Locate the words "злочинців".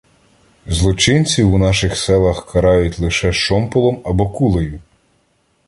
0.67-1.53